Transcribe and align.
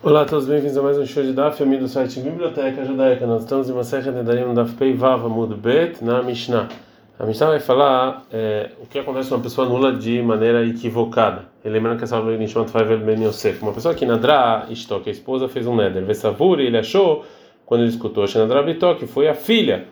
Olá 0.00 0.22
a 0.22 0.24
todos, 0.24 0.46
bem-vindos 0.46 0.76
a 0.78 0.82
mais 0.82 0.96
um 0.96 1.04
show 1.04 1.24
de 1.24 1.32
Daf, 1.32 1.60
amigo 1.60 1.82
do 1.82 1.88
site 1.88 2.20
Biblioteca 2.20 2.84
Judaica. 2.84 3.26
Nós 3.26 3.42
estamos 3.42 3.68
em 3.68 3.72
uma 3.72 3.82
série 3.82 4.04
de 4.04 4.22
Darim 4.22 4.54
Daf 4.54 4.72
Pei 4.74 4.94
Vav 4.94 5.26
Amud 5.26 5.52
Bet 5.56 6.04
na 6.04 6.22
Mishnah. 6.22 6.68
A 7.18 7.26
Mishnah 7.26 7.48
vai 7.48 7.58
falar 7.58 8.24
é, 8.32 8.70
o 8.80 8.86
que 8.86 9.00
acontece 9.00 9.28
com 9.28 9.34
uma 9.34 9.42
pessoa 9.42 9.68
nula 9.68 9.92
de 9.92 10.22
maneira 10.22 10.64
equivocada. 10.64 11.46
E 11.64 11.68
lembrando 11.68 11.98
que 11.98 12.04
essa 12.04 12.16
é 12.16 12.36
Nishmat 12.36 12.70
Faivel 12.70 13.00
Ben 13.00 13.24
Yosef. 13.24 13.60
Uma 13.60 13.72
pessoa 13.72 13.92
que 13.92 14.06
Nadra 14.06 14.66
Ishtok, 14.70 15.08
a 15.08 15.12
esposa, 15.12 15.48
fez 15.48 15.66
um 15.66 15.74
neder. 15.74 16.04
Vesavur, 16.04 16.60
ele 16.60 16.78
achou, 16.78 17.24
quando 17.66 17.80
ele 17.80 17.90
escutou 17.90 18.24
Shenadra 18.28 18.62
Bitó, 18.62 18.94
que 18.94 19.08
foi 19.08 19.26
a 19.26 19.34
filha. 19.34 19.86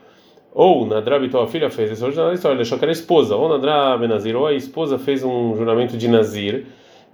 Ou 0.55 0.87
Nadra 0.87 1.19
Bitó, 1.19 1.43
a 1.43 1.49
filha 1.49 1.69
fez 1.69 1.91
esse 1.91 2.05
original 2.05 2.33
história, 2.33 2.55
ele 2.55 2.63
achou 2.63 2.79
que 2.79 2.85
era 2.85 2.93
a 2.93 2.95
esposa. 2.95 3.35
Ou 3.35 3.49
Nadra 3.49 3.99
Benazir, 3.99 4.37
ou 4.37 4.47
a 4.47 4.55
esposa 4.55 5.01
fez 5.01 5.25
um 5.25 5.57
juramento 5.57 5.97
de 5.97 6.07
Nazir 6.07 6.65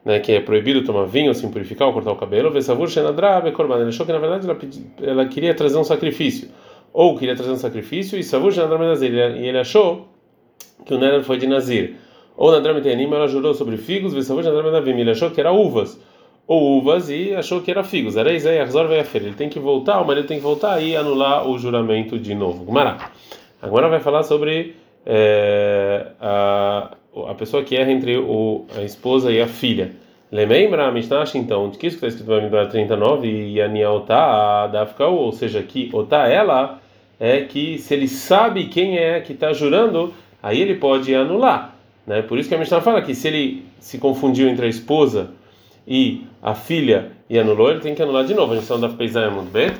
né, 0.05 0.19
que 0.21 0.33
é 0.33 0.41
proibido 0.41 0.85
tomar 0.85 1.05
vinho, 1.05 1.35
se 1.35 1.47
purificar 1.49 1.89
ou 1.89 1.95
cortar 1.95 2.13
o 2.13 2.17
cabelo, 2.17 2.51
Vesavur 2.51 2.89
Shenadrabe 2.89 3.53
Korban. 3.53 3.81
Ele 3.81 3.89
achou 3.89 4.05
que 4.05 4.13
na 4.13 4.19
verdade 4.19 4.49
ela, 4.49 4.59
ela, 5.03 5.27
queria 5.27 5.55
trazer 5.55 5.79
um 5.79 5.85
sacrifício, 5.85 6.49
ou 6.93 7.17
queria 7.17 7.35
trazer 7.35 7.53
um 7.53 7.57
sacrifício, 7.57 8.19
e 8.19 8.23
Savur 8.23 8.53
Shenadrabe 8.53 8.85
Nazir, 8.85 9.13
e 9.13 9.47
ele 9.47 9.59
achou 9.59 10.09
que 10.85 10.95
o 10.95 10.99
Neder 10.99 11.23
foi 11.23 11.39
de 11.39 11.47
Nazir. 11.47 11.97
Ou 12.37 12.51
Nadrame 12.51 12.81
Tenim, 12.81 13.13
ela 13.13 13.29
jurou 13.29 13.55
sobre 13.55 13.77
figos, 13.77 14.15
Vesavur 14.15 14.43
Shenadrabe 14.43 14.73
Navim, 14.73 15.01
ele 15.01 15.11
achou 15.11 15.31
que 15.31 15.41
era 15.41 15.53
uvas, 15.53 16.01
ou 16.47 16.79
uvas, 16.79 17.09
e 17.11 17.35
achou 17.35 17.61
que 17.61 17.71
era 17.71 17.85
figos. 17.85 18.17
Era 18.17 18.33
isso 18.33 18.49
aí, 18.49 18.59
Arzor 18.59 18.89
vai 18.89 19.05
Ele 19.15 19.35
tem 19.35 19.49
que 19.49 19.59
voltar, 19.59 20.01
o 20.01 20.07
marido 20.07 20.27
tem 20.27 20.39
que 20.39 20.43
voltar 20.43 20.83
e 20.83 20.97
anular 20.97 21.47
o 21.47 21.59
juramento 21.59 22.19
de 22.19 22.35
novo. 22.35 22.67
Agora 23.61 23.89
vai 23.89 24.01
falar 24.01 24.23
sobre 24.23 24.75
é, 25.07 26.07
a 26.21 26.97
a 27.29 27.35
pessoa 27.35 27.63
que 27.63 27.77
erra 27.77 27.93
entre 27.93 28.17
o, 28.17 28.65
a 28.77 28.83
esposa 28.83 29.31
e 29.31 29.41
a 29.41 29.47
filha. 29.47 29.93
Lembra 30.31 30.87
a 30.87 30.91
Mishnah, 30.91 31.25
então, 31.35 31.69
de 31.69 31.77
que 31.77 31.87
isso 31.87 31.99
que 31.99 32.07
está 32.07 32.09
escrito 32.09 32.31
no 32.31 32.37
Bamidbar 32.37 32.69
39 32.71 33.29
e 33.29 33.61
a 33.61 33.93
Otá, 33.93 34.67
da 34.67 34.89
ou 35.07 35.31
seja, 35.31 35.63
que 35.63 35.91
Otá 35.93 36.27
ela 36.27 36.81
é 37.21 37.43
que 37.43 37.77
se 37.79 37.93
ele 37.93 38.09
sabe 38.09 38.67
quem 38.69 38.97
é 38.97 39.21
que 39.21 39.35
está 39.35 39.53
jurando, 39.53 40.13
aí 40.43 40.61
ele 40.61 40.77
pode 40.77 41.15
anular. 41.15 41.77
Né? 42.07 42.23
Por 42.23 42.39
isso 42.39 42.49
que 42.49 42.55
a 42.55 42.59
Mishnah 42.59 42.81
fala 42.81 43.03
que 43.03 43.15
se 43.15 43.29
ele 43.29 43.67
se 43.79 43.99
confundiu 43.99 44.49
entre 44.49 44.65
a 44.65 44.69
esposa 44.69 45.31
e 45.87 46.25
a 46.43 46.55
filha 46.55 47.13
e 47.29 47.39
anulou, 47.39 47.71
ele 47.71 47.81
tem 47.81 47.95
que 47.95 48.03
anular 48.03 48.25
de 48.25 48.35
novo. 48.35 48.53
A 48.53 48.57
gente 48.57 48.65
está 48.65 48.77
no 48.77 48.95
Peizai 48.95 49.31
muito 49.31 49.51
bem. 49.51 49.71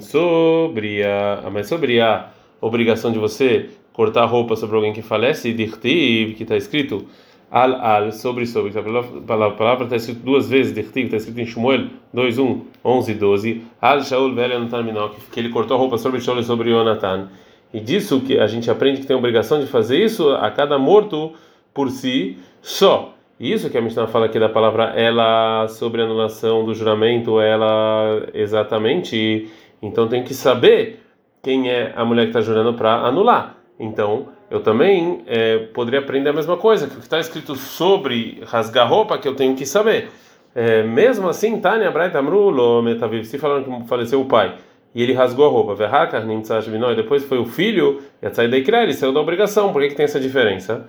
Sobre 0.00 1.02
a, 1.04 1.48
mas 1.52 1.68
sobre 1.68 2.00
a 2.00 2.30
obrigação 2.60 3.12
de 3.12 3.18
você 3.18 3.68
cortar 3.92 4.24
roupa 4.26 4.56
sobre 4.56 4.76
alguém 4.76 4.92
que 4.92 5.02
falece, 5.02 5.52
dirtiv, 5.52 6.34
que 6.34 6.42
está 6.42 6.56
escrito 6.56 7.06
al 7.50 7.74
al 7.74 8.12
sobre 8.12 8.46
sobre, 8.46 8.72
a 8.78 9.50
palavra 9.50 9.84
está 9.84 9.96
escrito 9.96 10.20
duas 10.24 10.48
vezes, 10.48 10.74
dirtiv, 10.74 11.04
está 11.04 11.18
escrito 11.18 11.40
em 11.40 11.46
Shmuel 11.46 11.88
2, 12.12 12.38
1, 12.38 12.60
11, 12.82 13.14
12, 13.14 13.62
al 13.80 14.02
Shaul 14.02 14.34
velho 14.34 14.54
Yonatan 14.54 15.10
que 15.30 15.38
ele 15.38 15.50
cortou 15.50 15.76
a 15.76 15.80
roupa 15.80 15.98
sobre 15.98 16.20
Shaul 16.20 16.40
e 16.40 16.44
sobre 16.44 16.70
Yonatan. 16.70 17.28
E 17.72 17.80
disso 17.80 18.20
que 18.20 18.38
a 18.38 18.46
gente 18.46 18.70
aprende 18.70 19.00
que 19.00 19.06
tem 19.06 19.14
a 19.14 19.18
obrigação 19.18 19.60
de 19.60 19.66
fazer 19.66 20.02
isso 20.02 20.30
a 20.30 20.50
cada 20.50 20.78
morto 20.78 21.32
por 21.72 21.90
si 21.90 22.38
só. 22.60 23.14
Isso 23.40 23.70
que 23.70 23.78
a 23.78 23.80
Mishnah 23.80 24.06
fala 24.06 24.26
aqui 24.26 24.38
da 24.38 24.48
palavra 24.48 24.92
ela 24.94 25.66
sobre 25.68 26.02
anulação 26.02 26.64
do 26.64 26.74
juramento, 26.74 27.40
ela 27.40 28.28
exatamente. 28.34 29.48
Então 29.80 30.06
tem 30.06 30.22
que 30.22 30.34
saber 30.34 31.00
quem 31.42 31.68
é 31.68 31.92
a 31.96 32.04
mulher 32.04 32.24
que 32.24 32.28
está 32.28 32.40
jurando 32.40 32.74
para 32.74 32.94
anular. 33.06 33.61
Então, 33.82 34.28
eu 34.48 34.60
também 34.60 35.24
é, 35.26 35.58
poderia 35.58 35.98
aprender 35.98 36.30
a 36.30 36.32
mesma 36.32 36.56
coisa, 36.56 36.86
que 36.86 36.94
o 36.94 36.98
que 36.98 37.02
está 37.02 37.18
escrito 37.18 37.56
sobre 37.56 38.40
rasgar 38.46 38.88
roupa, 38.88 39.18
que 39.18 39.26
eu 39.26 39.34
tenho 39.34 39.56
que 39.56 39.66
saber. 39.66 40.08
É, 40.54 40.84
mesmo 40.84 41.28
assim, 41.28 41.60
Tânia 41.60 41.90
Braita 41.90 42.20
Amrulo 42.20 42.80
Metaviv, 42.80 43.24
se 43.24 43.38
falando 43.38 43.64
que 43.64 43.88
faleceu 43.88 44.20
o 44.20 44.26
pai, 44.26 44.54
e 44.94 45.02
ele 45.02 45.12
rasgou 45.12 45.46
a 45.46 45.48
roupa, 45.48 45.74
e 45.74 46.94
depois 46.94 47.24
foi 47.24 47.38
o 47.38 47.44
filho, 47.44 48.00
e 48.22 48.26
a 48.26 48.32
saída 48.32 48.56
ele 48.56 48.92
saiu 48.92 49.12
da 49.12 49.20
obrigação, 49.20 49.72
por 49.72 49.82
que, 49.82 49.88
que 49.88 49.94
tem 49.96 50.04
essa 50.04 50.20
diferença? 50.20 50.86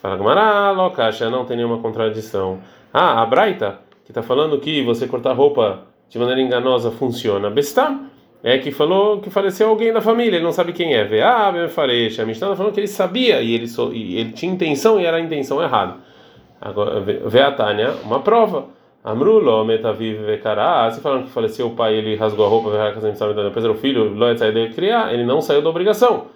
Fala 0.00 0.16
Gamara, 0.16 0.70
Lokacha, 0.70 1.28
não 1.28 1.44
tem 1.44 1.56
nenhuma 1.56 1.78
contradição. 1.78 2.60
Ah, 2.94 3.22
a 3.22 3.26
Braita, 3.26 3.80
que 4.04 4.12
está 4.12 4.22
falando 4.22 4.60
que 4.60 4.84
você 4.84 5.08
cortar 5.08 5.32
roupa 5.32 5.82
de 6.08 6.16
maneira 6.16 6.40
enganosa 6.40 6.92
funciona. 6.92 7.50
Bestam 7.50 8.06
é 8.42 8.58
que 8.58 8.70
falou 8.70 9.20
que 9.20 9.30
faleceu 9.30 9.68
alguém 9.68 9.92
da 9.92 10.00
família, 10.00 10.36
ele 10.36 10.44
não 10.44 10.52
sabe 10.52 10.72
quem 10.72 10.94
é. 10.94 11.04
Vê, 11.04 11.22
ah, 11.22 11.50
meu 11.52 11.68
falei, 11.68 12.08
a 12.18 12.24
Mishnah 12.24 12.54
falando 12.54 12.72
que 12.72 12.80
ele 12.80 12.86
sabia 12.86 13.40
e 13.40 13.54
ele, 13.54 13.66
so, 13.66 13.92
e 13.92 14.18
ele 14.18 14.32
tinha 14.32 14.52
intenção 14.52 15.00
e 15.00 15.04
era 15.04 15.16
a 15.16 15.20
intenção 15.20 15.62
errada. 15.62 15.96
Agora, 16.60 17.02
a 17.46 17.52
Tânia, 17.52 17.94
uma 18.04 18.20
prova. 18.20 18.66
Amrulo, 19.04 19.64
metaviv 19.64 20.24
vekará. 20.24 20.90
Se 20.90 21.00
falando 21.00 21.24
que 21.24 21.30
faleceu 21.30 21.68
o 21.68 21.70
pai, 21.70 21.94
ele 21.94 22.16
rasgou 22.16 22.44
a 22.44 22.48
roupa, 22.48 22.70
depois 22.70 23.64
era 23.64 23.72
o 23.72 23.76
filho, 23.76 24.12
Loet 24.14 24.38
saiu 24.38 24.52
de 24.52 24.68
criar, 24.70 25.12
ele 25.12 25.24
não 25.24 25.40
saiu 25.40 25.62
da 25.62 25.70
obrigação. 25.70 26.26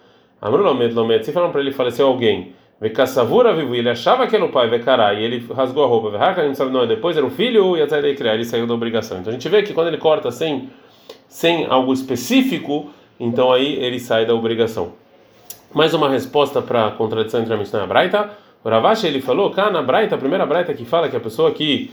Amrulo, 0.41 0.75
metlomet. 0.75 1.25
Se 1.25 1.33
falam 1.33 1.51
para 1.51 1.61
ele 1.61 1.73
faleceu 1.73 2.07
alguém, 2.07 2.55
Vekassavura 2.81 3.53
vivo, 3.53 3.75
ele 3.75 3.91
achava 3.91 4.27
que 4.27 4.35
era 4.35 4.43
o 4.43 4.49
pai, 4.49 4.67
vekará, 4.67 5.13
e 5.13 5.23
ele 5.23 5.47
rasgou 5.55 5.85
a 5.85 5.87
roupa, 5.87 6.13
não, 6.71 6.87
depois 6.87 7.15
era 7.15 7.27
o 7.27 7.31
filho, 7.31 7.77
e 7.77 7.83
até 7.83 8.15
criar, 8.15 8.35
ele 8.35 8.45
saiu 8.45 8.67
da 8.67 8.73
obrigação. 8.73 9.19
Então 9.19 9.31
a 9.31 9.35
gente 9.35 9.47
vê 9.51 9.63
que 9.63 9.75
quando 9.75 9.89
ele 9.89 9.99
corta 9.99 10.31
sem 10.31 10.71
sem 11.29 11.67
algo 11.67 11.93
específico, 11.93 12.91
então 13.19 13.53
aí 13.53 13.75
ele 13.75 13.99
sai 13.99 14.27
da 14.27 14.35
obrigação. 14.35 14.93
Mais 15.73 15.95
uma 15.95 16.09
resposta 16.09 16.61
para 16.61 16.87
a 16.87 16.91
contradição 16.91 17.41
entre 17.41 17.55
a 17.55 17.57
Mishnah 17.57 17.81
e 17.81 17.83
a 17.83 17.87
Braita. 17.87 18.31
O 18.65 18.69
Ravashi 18.69 19.07
ele 19.07 19.21
falou, 19.21 19.51
cá 19.51 19.71
na 19.71 19.83
Braita, 19.83 20.17
a 20.17 20.19
primeira 20.19 20.45
Braita 20.45 20.75
que 20.75 20.85
fala 20.85 21.09
que 21.09 21.17
a 21.17 21.21
pessoa 21.21 21.51
que 21.53 21.91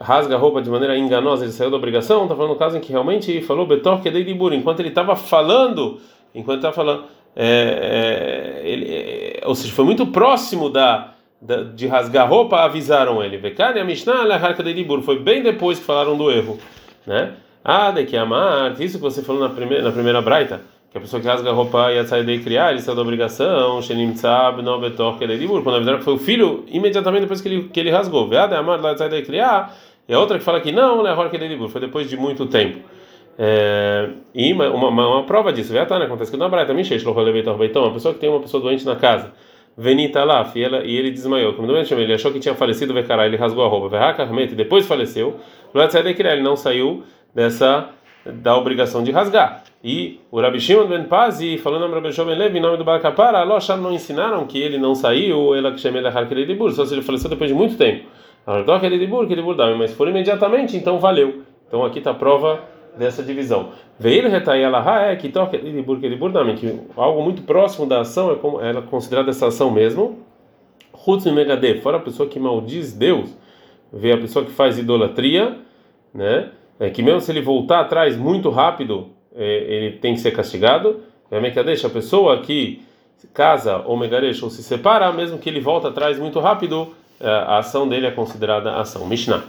rasga 0.00 0.34
a 0.34 0.38
roupa 0.38 0.62
de 0.62 0.70
maneira 0.70 0.96
enganosa 0.96 1.44
ele 1.44 1.52
saiu 1.52 1.70
da 1.70 1.76
obrigação, 1.76 2.22
está 2.22 2.34
falando 2.34 2.52
no 2.52 2.58
caso 2.58 2.76
em 2.76 2.80
que 2.80 2.90
realmente 2.90 3.40
falou 3.42 3.66
Betor 3.66 4.00
que 4.00 4.10
de 4.10 4.24
Dibur, 4.24 4.52
enquanto 4.52 4.80
ele 4.80 4.88
estava 4.88 5.14
falando, 5.14 6.00
enquanto 6.34 6.58
estava 6.58 6.74
falando, 6.74 7.04
é, 7.34 8.60
é, 8.62 8.68
ele, 8.68 8.86
é, 8.90 9.42
ou 9.46 9.54
seja, 9.54 9.72
foi 9.72 9.84
muito 9.84 10.06
próximo 10.06 10.68
da, 10.68 11.14
da 11.40 11.62
de 11.62 11.86
rasgar 11.86 12.24
a 12.24 12.28
roupa, 12.28 12.60
avisaram 12.60 13.22
ele. 13.22 13.40
A 13.58 13.84
Mishnah, 13.84 14.24
foi 15.02 15.18
bem 15.18 15.42
depois 15.42 15.78
que 15.78 15.84
falaram 15.84 16.16
do 16.16 16.30
erro, 16.30 16.58
né? 17.06 17.34
Ah, 17.64 17.90
de 17.92 18.04
que 18.04 18.16
amar, 18.16 18.80
isso 18.80 18.98
que 18.98 19.02
você 19.02 19.22
falou 19.22 19.40
na 19.40 19.54
primeira, 19.54 19.84
na 19.84 19.92
primeira 19.92 20.20
braita, 20.20 20.62
que 20.90 20.98
a 20.98 21.00
pessoa 21.00 21.22
que 21.22 21.28
rasga 21.28 21.48
a 21.48 21.52
roupa 21.52 21.92
ia 21.92 22.04
sair 22.04 22.24
de 22.24 22.38
criar, 22.40 22.72
ele 22.72 22.80
saiu 22.80 22.96
da 22.96 23.02
obrigação, 23.02 23.80
Shenim 23.80 24.12
Tzab, 24.12 24.60
no 24.62 24.80
Betor, 24.80 25.16
que 25.16 25.24
ele 25.24 25.42
é 25.44 25.46
quando 25.46 25.70
na 25.70 25.78
verdade 25.78 26.02
foi 26.02 26.14
o 26.14 26.18
filho 26.18 26.64
imediatamente 26.68 27.22
depois 27.22 27.40
que 27.40 27.48
ele, 27.48 27.68
que 27.68 27.78
ele 27.78 27.90
rasgou. 27.90 28.28
Ah, 28.36 28.46
de 28.46 28.54
amar, 28.54 28.80
lá 28.80 28.96
sai 28.96 29.08
de 29.08 29.22
criar, 29.22 29.74
e 30.08 30.12
a 30.12 30.18
outra 30.18 30.38
que 30.38 30.44
fala 30.44 30.60
que 30.60 30.72
não, 30.72 31.02
né, 31.02 31.14
que 31.30 31.36
ele 31.36 31.64
é 31.64 31.68
foi 31.68 31.80
depois 31.80 32.10
de 32.10 32.16
muito 32.16 32.46
tempo. 32.46 32.80
É, 33.38 34.10
e 34.34 34.52
uma, 34.52 34.68
uma, 34.68 34.88
uma, 34.88 35.22
prova 35.22 35.52
disso, 35.52 35.72
tá, 35.86 35.98
né, 35.98 36.06
acontece 36.06 36.30
que 36.30 36.36
na 36.36 36.48
braita, 36.48 36.74
Mishesh, 36.74 37.04
Beitão, 37.32 37.84
uma 37.84 37.92
pessoa 37.92 38.12
que 38.12 38.20
tem 38.20 38.28
uma 38.28 38.40
pessoa 38.40 38.62
doente 38.62 38.84
na 38.84 38.96
casa. 38.96 39.32
Venita 39.78 40.22
lá, 40.24 40.50
e, 40.54 40.60
e 40.60 40.96
ele 40.98 41.10
desmaiou. 41.10 41.54
Como 41.54 41.70
ele 41.72 42.12
achou 42.12 42.30
que 42.30 42.40
tinha 42.40 42.54
falecido, 42.54 42.92
ele 42.98 43.36
rasgou 43.36 43.64
a 43.64 43.68
roupa. 43.68 43.96
E 44.42 44.46
depois 44.48 44.86
faleceu. 44.86 45.36
Ele 45.74 46.42
não 46.42 46.56
saiu 46.56 47.02
dessa 47.34 47.90
da 48.24 48.56
obrigação 48.56 49.02
de 49.02 49.10
rasgar. 49.10 49.64
E 49.82 50.20
o 50.30 50.40
Rabi 50.40 50.60
Shimon 50.60 50.86
ben 50.86 51.04
Pazi, 51.04 51.58
falando 51.58 51.88
no 51.88 51.94
Rabi 51.94 52.12
Shimon 52.12 52.34
Levi, 52.34 52.58
em 52.58 52.60
nome 52.60 52.76
do 52.76 52.84
Bar 52.84 53.00
Kapara, 53.00 53.38
Aloshar 53.38 53.76
não 53.76 53.92
ensinaram 53.92 54.46
que 54.46 54.60
ele 54.60 54.78
não 54.78 54.94
saiu, 54.94 55.54
ela 55.54 55.72
que 55.72 55.80
de 56.46 56.54
Bur, 56.54 56.70
só 56.70 56.84
se 56.84 56.94
ele 56.94 57.02
faleceu 57.02 57.28
depois 57.28 57.50
de 57.50 57.56
muito 57.56 57.76
tempo. 57.76 58.06
Mas 58.46 59.92
for 59.92 60.08
imediatamente, 60.08 60.76
então 60.76 60.98
valeu. 60.98 61.42
Então 61.66 61.84
aqui 61.84 61.98
está 61.98 62.12
a 62.12 62.14
prova 62.14 62.60
dessa 62.96 63.22
divisão. 63.22 63.70
Veio 63.98 64.28
retai 64.28 64.62
ela 64.62 65.10
é 65.10 65.16
que 65.16 65.28
toca 65.28 65.56
que 66.54 66.80
algo 66.96 67.22
muito 67.22 67.42
próximo 67.42 67.86
da 67.86 68.00
ação 68.00 68.30
é 68.30 68.68
é 68.68 68.82
considerada 68.82 69.30
essa 69.30 69.46
ação 69.46 69.70
mesmo. 69.70 70.18
Hutz 71.06 71.24
Megade, 71.26 71.80
fora 71.80 71.96
a 71.96 72.00
pessoa 72.00 72.28
que 72.28 72.38
maldiz 72.38 72.92
Deus, 72.92 73.36
vê 73.92 74.12
a 74.12 74.18
pessoa 74.18 74.44
que 74.44 74.50
faz 74.52 74.78
idolatria, 74.78 75.58
né? 76.14 76.50
É 76.82 76.90
que 76.90 77.00
mesmo 77.00 77.20
se 77.20 77.30
ele 77.30 77.40
voltar 77.40 77.78
atrás 77.78 78.16
muito 78.16 78.50
rápido, 78.50 79.10
é, 79.36 79.44
ele 79.44 79.98
tem 79.98 80.14
que 80.14 80.20
ser 80.20 80.32
castigado. 80.32 81.00
É 81.30 81.38
deixa 81.62 81.86
a 81.86 81.90
pessoa 81.90 82.40
que 82.40 82.82
casa 83.32 83.84
ou 83.86 83.96
megaresh 83.96 84.42
ou 84.42 84.50
se 84.50 84.64
separa, 84.64 85.12
mesmo 85.12 85.38
que 85.38 85.48
ele 85.48 85.60
volta 85.60 85.88
atrás 85.88 86.18
muito 86.18 86.40
rápido, 86.40 86.92
é, 87.20 87.28
a 87.28 87.58
ação 87.58 87.88
dele 87.88 88.08
é 88.08 88.10
considerada 88.10 88.74
ação. 88.74 89.06
Mishnah. 89.06 89.44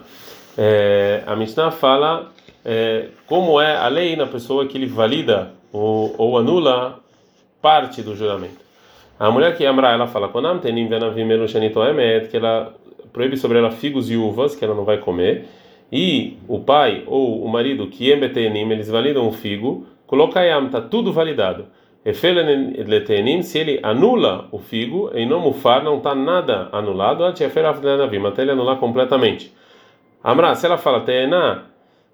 É, 0.56 1.24
a 1.25 1.35
Mishnah 1.35 1.71
fala 1.71 2.31
é, 2.63 3.07
como 3.25 3.59
é 3.59 3.77
a 3.77 3.88
lei 3.88 4.15
na 4.15 4.27
pessoa 4.27 4.68
que 4.68 4.77
ele 4.77 4.85
valida 4.85 5.53
ou, 5.71 6.13
ou 6.19 6.38
anula 6.38 7.00
parte 7.59 8.03
do 8.03 8.15
juramento. 8.15 8.62
A 9.19 9.31
mulher 9.31 9.57
que 9.57 9.65
Amra, 9.65 9.91
ela 9.91 10.06
fala, 10.06 10.30
que 12.30 12.38
ela 12.38 12.75
proíbe 13.12 13.38
sobre 13.38 13.57
ela 13.57 13.71
figos 13.71 14.12
e 14.12 14.15
uvas, 14.15 14.56
que 14.56 14.63
ela 14.63 14.75
não 14.75 14.85
vai 14.85 15.00
comer 15.00 15.47
e 15.95 16.40
o 16.48 16.60
pai 16.60 17.04
ou 17.06 17.45
o 17.45 17.48
marido 17.48 17.86
que 17.86 18.12
embetenim, 18.12 18.68
eles 18.72 18.90
validam 18.90 19.28
o 19.28 19.31
figo, 19.31 19.86
colocaiam, 20.07 20.66
está 20.66 20.81
tudo 20.81 21.13
validado. 21.13 21.68
Efeletenim, 22.04 23.44
se 23.44 23.60
ele 23.60 23.80
anula 23.84 24.48
o 24.51 24.57
figo, 24.57 25.12
em 25.13 25.30
não 25.30 25.40
mufar, 25.40 25.84
não 25.84 25.98
está 25.98 26.16
nada 26.16 26.68
anulado, 26.72 27.24
até 27.24 27.45
ele 27.45 28.51
anular 28.51 28.78
completamente. 28.78 29.54
Amra, 30.24 30.56
se 30.56 30.66
ela 30.66 30.80
fala 30.80 31.01
teena, 31.01 31.66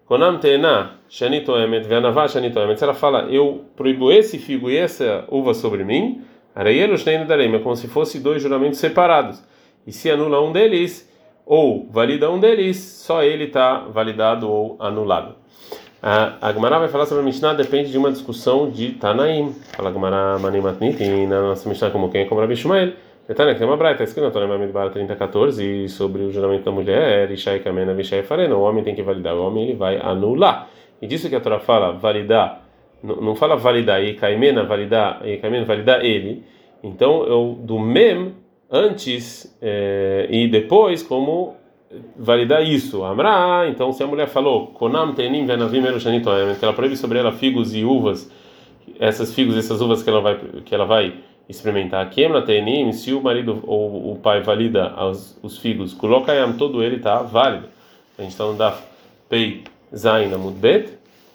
konam 0.05 0.37
teena, 0.39 0.95
shani 1.07 1.39
toemet, 1.39 1.87
ve'anavá 1.87 2.27
shani 2.27 2.51
toemet, 2.51 2.77
se 2.77 2.83
ela 2.83 2.93
fala 2.93 3.27
eu 3.31 3.63
proíbo 3.77 4.11
esse 4.11 4.37
figo 4.39 4.69
e 4.69 4.75
essa 4.75 5.23
uva 5.29 5.53
sobre 5.53 5.85
mim, 5.85 6.21
areielo 6.53 6.97
shnei 6.97 7.23
darei, 7.23 7.47
é 7.55 7.59
como 7.59 7.77
se 7.77 7.87
fosse 7.87 8.19
dois 8.19 8.41
juramentos 8.43 8.77
separados. 8.77 9.41
E 9.87 9.93
se 9.93 10.11
anula 10.11 10.41
um 10.41 10.51
deles, 10.51 11.09
ou 11.45 11.87
valida 11.91 12.29
um 12.29 12.39
deles, 12.39 12.77
só 12.77 13.23
ele 13.23 13.45
está 13.45 13.79
validado 13.79 14.49
ou 14.49 14.75
anulado. 14.79 15.35
A 16.01 16.51
Gemara 16.53 16.79
vai 16.79 16.87
falar 16.87 17.05
sobre 17.05 17.23
a 17.23 17.25
Mishnah, 17.25 17.53
depende 17.53 17.91
de 17.91 17.97
uma 17.97 18.11
discussão 18.11 18.69
de 18.69 18.93
Tanaim. 18.93 19.53
Fala 19.75 19.91
Gemara 19.91 20.39
Manimatnit, 20.39 21.03
na 21.27 21.41
nossa 21.41 21.67
Mishnah, 21.67 21.91
como 21.91 22.09
quem? 22.09 22.27
Como 22.27 22.39
Rabi 22.39 22.55
Shumael. 22.55 22.93
Tânia, 23.35 23.53
tem 23.53 23.67
uma 23.67 23.77
braita, 23.77 24.01
está 24.01 24.05
escrito 24.05 24.25
na 24.25 24.31
Torá 24.31 24.47
Mamidbar 24.47 24.89
3014 24.89 25.87
sobre 25.89 26.23
o 26.23 26.31
juramento 26.31 26.65
da 26.65 26.71
mulher, 26.71 27.29
Ishai 27.29 27.59
Kamena, 27.59 27.93
Vishai 27.93 28.23
Farena. 28.23 28.55
O 28.55 28.61
homem 28.61 28.83
tem 28.83 28.95
que 28.95 29.03
validar, 29.03 29.35
o 29.35 29.45
homem 29.45 29.65
ele 29.65 29.75
vai 29.75 29.97
anular. 29.97 30.67
E 30.99 31.05
disso 31.05 31.29
que 31.29 31.35
a 31.35 31.39
Torá 31.39 31.59
fala, 31.59 31.91
validar, 31.91 32.63
não 33.03 33.35
fala 33.35 33.55
validar, 33.55 34.03
e 34.03 34.15
Kaimena, 34.15 34.63
validar, 34.63 35.21
e 35.23 35.37
Kaimena, 35.37 35.63
validar 35.63 36.03
ele. 36.03 36.43
Então, 36.81 37.23
eu, 37.23 37.55
do 37.61 37.77
mem, 37.77 38.33
antes 38.71 39.55
é, 39.61 40.27
e 40.29 40.47
depois, 40.47 41.03
como 41.03 41.55
validar 42.15 42.63
isso. 42.63 43.03
Amra, 43.03 43.67
então 43.67 43.91
se 43.91 44.03
a 44.03 44.07
mulher 44.07 44.27
falou, 44.27 44.67
Konam 44.67 45.13
tenim 45.13 45.45
venavim 45.45 45.81
que 46.57 46.65
ela 46.65 46.73
proíbe 46.73 46.95
sobre 46.95 47.19
ela 47.19 47.31
figos 47.31 47.73
e 47.73 47.83
uvas, 47.83 48.31
essas 48.99 49.33
figos, 49.33 49.57
essas 49.57 49.81
uvas 49.81 50.03
que 50.03 50.09
ela 50.09 50.21
vai 50.21 50.37
que 50.65 50.73
ela 50.73 50.85
vai 50.85 51.13
experimentar. 51.47 52.07
Kemna 52.11 52.43
tenim, 52.43 52.91
se 52.91 53.11
o 53.11 53.21
marido 53.21 53.63
ou 53.65 54.11
o 54.11 54.19
pai 54.19 54.41
valida 54.41 54.93
os, 55.03 55.37
os 55.41 55.57
figos, 55.57 55.93
colocayam 55.93 56.53
todo 56.53 56.83
ele 56.83 56.99
tá 56.99 57.23
válido. 57.23 57.67
A 58.17 58.21
gente 58.21 58.31
está 58.31 58.45
no 58.45 58.53
daf 58.53 58.83
pei 59.27 59.63
zain 59.95 60.33
amudbet, 60.33 60.93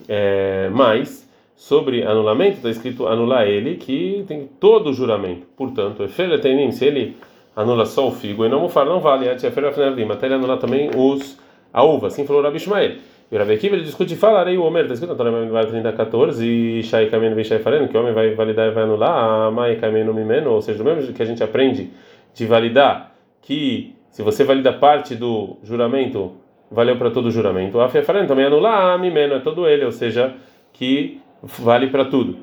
é, 0.08 0.68
mas 0.72 1.23
sobre 1.54 2.02
anulamento 2.02 2.56
está 2.56 2.70
escrito 2.70 3.06
anular 3.06 3.46
ele 3.46 3.76
que 3.76 4.24
tem 4.26 4.48
todo 4.58 4.90
o 4.90 4.92
juramento. 4.92 5.46
Portanto, 5.56 6.06
se 6.08 6.84
ele 6.84 7.16
anula 7.54 7.86
só 7.86 8.08
o 8.08 8.12
figo 8.12 8.44
e 8.44 8.48
não 8.48 8.60
mufar, 8.60 8.84
não 8.84 9.00
vale. 9.00 9.28
Até 9.28 9.46
ele 9.46 10.34
anular 10.34 10.58
também 10.58 10.90
os, 10.96 11.38
a 11.72 11.82
uva. 11.84 12.08
Assim 12.08 12.26
falou 12.26 12.42
Rabi 12.42 12.56
Ishmael. 12.56 12.96
E 13.30 13.36
o 13.36 13.38
Rabi 13.38 13.58
ele 13.62 13.82
discute 13.82 14.14
e 14.14 14.16
fala, 14.16 14.48
o 14.50 14.62
Omer, 14.62 14.82
está 14.82 14.94
escrito 14.94 15.10
na 15.10 15.48
Torá 15.48 15.66
30, 15.66 15.92
14, 15.92 16.46
e 16.46 16.82
Shai 16.82 17.06
Kameno 17.06 17.34
Vishai 17.34 17.58
Fareno, 17.58 17.88
que 17.88 17.96
o 17.96 18.00
homem 18.00 18.12
vai 18.12 18.34
validar 18.34 18.68
e 18.68 18.70
vai 18.70 18.84
anular, 18.84 19.46
a 19.46 19.50
Mai 19.50 19.76
Kameno 19.76 20.12
Mimeno, 20.12 20.50
ou 20.50 20.60
seja, 20.60 20.78
do 20.78 20.84
mesmo 20.84 21.12
que 21.12 21.22
a 21.22 21.26
gente 21.26 21.42
aprende 21.42 21.90
de 22.34 22.46
validar, 22.46 23.14
que 23.40 23.94
se 24.10 24.22
você 24.22 24.44
valida 24.44 24.72
parte 24.72 25.16
do 25.16 25.56
juramento, 25.62 26.32
valeu 26.70 26.96
para 26.96 27.10
todo 27.10 27.26
o 27.26 27.30
juramento. 27.30 27.80
A 27.80 27.88
Fareno 27.88 28.28
também 28.28 28.44
anular, 28.44 28.98
Mimeno 29.00 29.34
é 29.34 29.40
todo 29.40 29.66
ele, 29.66 29.84
ou 29.84 29.92
seja, 29.92 30.34
que 30.72 31.20
vale 31.44 31.88
para 31.88 32.04
tudo. 32.04 32.36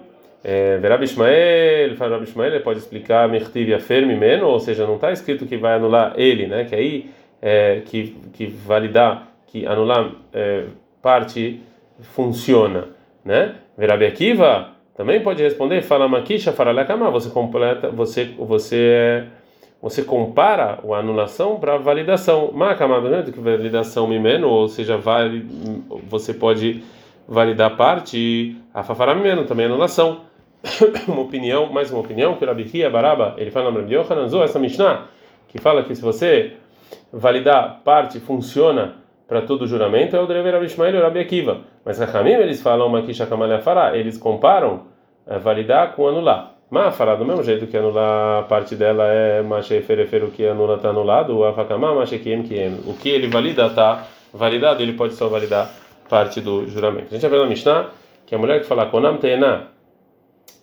É, 0.43 0.77
Verab 0.77 1.03
Ishmael, 1.03 1.95
Rabi 1.97 2.23
Ishmael, 2.23 2.61
pode 2.61 2.79
explicar 2.79 3.29
Mertiv 3.29 3.73
Afermi 3.73 4.15
Meno, 4.15 4.47
ou 4.47 4.59
seja, 4.59 4.87
não 4.87 4.95
está 4.95 5.11
escrito 5.11 5.45
que 5.45 5.57
vai 5.57 5.75
anular 5.75 6.13
ele, 6.17 6.47
né? 6.47 6.65
Que 6.65 6.75
aí 6.75 7.09
é, 7.41 7.81
que 7.85 8.15
que 8.33 8.47
validar, 8.47 9.27
que 9.47 9.65
anular 9.67 10.11
é, 10.33 10.65
parte 11.01 11.61
funciona, 12.01 12.87
né? 13.23 13.55
Verab 13.77 14.03
Akiva 14.05 14.69
também 14.95 15.21
pode 15.21 15.41
responder, 15.41 15.81
fala 15.81 16.07
Makisha 16.07 16.51
Faralakama, 16.51 17.11
você 17.11 17.29
completa, 17.29 17.89
você 17.89 18.31
você 18.37 19.25
você 19.81 20.03
compara 20.03 20.79
a 20.83 20.95
anulação 20.97 21.59
para 21.59 21.77
validação. 21.77 22.51
Makamado, 22.51 23.09
né? 23.09 23.23
Que 23.23 23.39
validação 23.39 24.07
mimeno, 24.07 24.47
ou 24.47 24.67
seja, 24.67 24.97
vale, 24.97 25.45
você 26.07 26.33
pode 26.33 26.83
validar 27.31 27.77
parte, 27.77 28.57
a 28.73 28.83
fafaramimeno 28.83 29.45
também 29.45 29.65
anulação. 29.65 30.23
uma 31.07 31.21
opinião, 31.21 31.71
mais 31.71 31.89
uma 31.89 32.01
opinião, 32.01 32.35
que 32.35 32.43
o 32.43 32.47
Rabi 32.47 32.89
Baraba, 32.91 33.35
ele 33.37 33.49
fala 33.49 33.71
no 33.71 33.79
Rabi 33.79 33.95
essa 34.43 34.59
Mishnah, 34.59 35.05
que 35.47 35.57
fala 35.57 35.81
que 35.83 35.95
se 35.95 36.01
você 36.01 36.57
validar 37.11 37.79
parte, 37.85 38.19
funciona 38.19 38.95
para 39.29 39.43
todo 39.43 39.65
juramento, 39.65 40.13
é 40.13 40.19
o 40.19 40.27
Drever 40.27 40.55
Rabi 40.55 40.65
Ishmael 40.65 40.93
e 40.93 40.97
o 40.97 41.01
Rabi 41.01 41.19
Akiva. 41.19 41.61
Mas 41.85 41.99
Rahamim, 41.99 42.31
eles 42.31 42.61
falam 42.61 42.87
uma 42.87 43.01
Kisha 43.01 43.25
Fará, 43.63 43.95
eles 43.95 44.17
comparam 44.17 44.81
é, 45.25 45.39
validar 45.39 45.95
com 45.95 46.09
anular. 46.09 46.55
Mas 46.69 46.93
fará 46.97 47.15
do 47.15 47.23
mesmo 47.23 47.43
jeito 47.43 47.65
que 47.65 47.77
anular 47.77 48.39
a 48.39 48.43
parte 48.43 48.75
dela 48.75 49.05
é 49.07 49.41
Mashe 49.41 49.81
Ferefer, 49.81 50.25
o 50.25 50.31
que 50.31 50.45
anula 50.45 50.75
está 50.75 50.89
anulado, 50.89 51.37
o 51.37 51.45
Afakama, 51.45 51.95
Mashe 51.95 52.19
Kiem 52.19 52.43
Kiem. 52.43 52.81
O 52.85 52.93
que 52.93 53.07
ele 53.07 53.29
valida 53.29 53.67
está 53.67 54.05
validado, 54.33 54.83
ele 54.83 54.93
pode 54.93 55.13
só 55.13 55.29
validar 55.29 55.69
parte 56.11 56.41
do 56.41 56.67
juramento. 56.67 57.07
A 57.09 57.17
gente 57.17 57.25
ver 57.29 57.39
na 57.39 57.45
Mishnah 57.45 57.89
que 58.25 58.35
a 58.35 58.37
mulher 58.37 58.59
que 58.59 58.65
fala 58.67 58.85
Konam 58.87 59.15
Teena, 59.15 59.69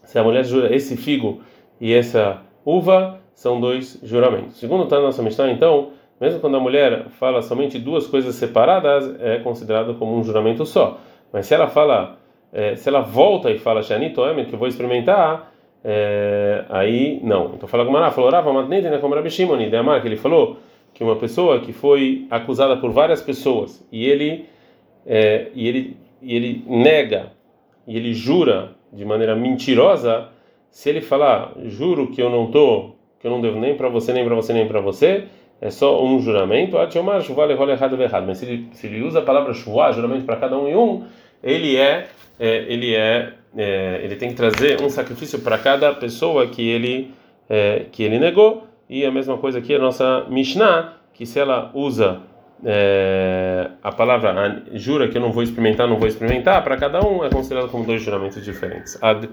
se 0.04 0.18
a 0.18 0.22
mulher 0.22 0.44
jura 0.44 0.74
esse 0.76 0.94
figo 0.94 1.40
e 1.80 1.94
essa 1.94 2.42
uva, 2.66 3.18
são 3.32 3.58
dois 3.58 3.98
juramentos. 4.02 4.58
Segundo 4.58 4.84
está 4.84 4.96
na 4.96 5.04
nossa 5.04 5.22
Mishnah, 5.22 5.50
então, 5.50 5.92
mesmo 6.20 6.38
quando 6.38 6.58
a 6.58 6.60
mulher 6.60 7.06
fala 7.18 7.40
somente 7.40 7.78
duas 7.78 8.06
coisas 8.06 8.34
separadas, 8.34 9.18
é 9.20 9.38
considerado 9.38 9.94
como 9.94 10.18
um 10.18 10.22
juramento 10.22 10.66
só. 10.66 10.98
Mas 11.32 11.46
se 11.46 11.54
ela 11.54 11.68
fala, 11.68 12.18
é, 12.52 12.76
se 12.76 12.86
ela 12.86 13.00
volta 13.00 13.50
e 13.50 13.58
fala 13.58 13.82
Shani 13.82 14.10
Toemet, 14.10 14.48
que 14.48 14.54
eu 14.54 14.58
vou 14.58 14.68
experimentar, 14.68 15.50
é, 15.82 16.66
aí 16.68 17.20
não. 17.22 17.54
Então 17.54 17.66
fala 17.66 17.86
com 17.86 17.90
Mará, 17.90 18.10
falou 18.10 18.30
Rava, 18.30 18.52
mas 18.52 18.68
nem 18.68 18.82
tem 18.82 18.98
como 19.00 19.14
Rabi 19.14 19.30
Shimon, 19.30 19.56
que 19.56 20.08
ele 20.08 20.16
falou 20.16 20.58
que 20.92 21.02
uma 21.02 21.16
pessoa 21.16 21.60
que 21.60 21.72
foi 21.72 22.26
acusada 22.30 22.76
por 22.76 22.90
várias 22.90 23.22
pessoas 23.22 23.86
e 23.90 24.04
ele 24.04 24.46
é, 25.06 25.48
e 25.54 25.68
ele 25.68 25.96
e 26.20 26.34
ele 26.34 26.64
nega 26.66 27.32
e 27.86 27.96
ele 27.96 28.12
jura 28.12 28.72
de 28.92 29.04
maneira 29.04 29.34
mentirosa, 29.34 30.28
se 30.70 30.88
ele 30.90 31.00
falar, 31.00 31.52
juro 31.64 32.08
que 32.08 32.20
eu 32.20 32.30
não 32.30 32.50
tô, 32.50 32.90
que 33.18 33.26
eu 33.26 33.30
não 33.30 33.40
devo 33.40 33.58
nem 33.58 33.74
para 33.76 33.88
você, 33.88 34.12
nem 34.12 34.24
para 34.24 34.34
você, 34.34 34.52
nem 34.52 34.66
para 34.66 34.80
você, 34.80 35.24
é 35.60 35.70
só 35.70 36.04
um 36.04 36.20
juramento, 36.20 36.76
mas 38.26 38.38
se 38.38 38.44
ele, 38.44 38.68
se 38.72 38.86
ele 38.86 39.02
usa 39.02 39.18
a 39.18 39.22
palavra 39.22 39.52
shuvá, 39.52 39.90
juramento 39.92 40.24
para 40.24 40.36
cada 40.36 40.56
um 40.56 40.68
e 40.68 40.76
um, 40.76 41.04
ele 41.42 41.76
é, 41.76 42.08
é 42.38 42.56
ele 42.68 42.94
é, 42.94 43.32
é, 43.56 44.00
ele 44.04 44.16
tem 44.16 44.28
que 44.28 44.34
trazer 44.34 44.80
um 44.82 44.88
sacrifício 44.88 45.40
para 45.40 45.58
cada 45.58 45.92
pessoa 45.94 46.46
que 46.46 46.66
ele 46.68 47.10
é, 47.48 47.86
que 47.90 48.02
ele 48.02 48.18
negou, 48.18 48.66
e 48.88 49.04
a 49.04 49.10
mesma 49.10 49.36
coisa 49.38 49.58
aqui 49.58 49.74
a 49.74 49.78
nossa 49.78 50.26
Mishnah, 50.28 50.94
que 51.12 51.26
se 51.26 51.38
ela 51.38 51.70
usa 51.74 52.20
é, 52.64 53.70
a 53.82 53.92
palavra 53.92 54.62
jura 54.72 55.08
que 55.08 55.16
eu 55.16 55.22
não 55.22 55.32
vou 55.32 55.42
experimentar, 55.42 55.86
não 55.86 55.96
vou 55.96 56.08
experimentar, 56.08 56.62
para 56.62 56.76
cada 56.76 57.00
um 57.06 57.24
é 57.24 57.30
considerado 57.30 57.70
como 57.70 57.84
dois 57.84 58.02
juramentos 58.02 58.44
diferentes. 58.44 58.98
Ad 59.02 59.28